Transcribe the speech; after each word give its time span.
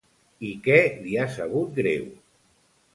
I 0.47 0.49
què 0.67 0.79
li 1.03 1.19
ha 1.25 1.29
sabut 1.37 1.73
greu? 1.79 2.13